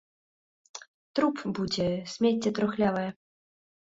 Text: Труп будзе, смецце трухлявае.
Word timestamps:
Труп 1.19 1.43
будзе, 1.59 1.85
смецце 2.13 2.49
трухлявае. 2.61 3.07